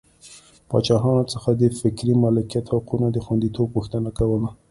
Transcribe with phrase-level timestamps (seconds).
[0.69, 4.49] پاچاهانو څخه د فکري مالکیت حقونو د خوندیتوب غوښتنه کوله.